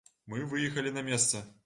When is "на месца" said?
0.97-1.45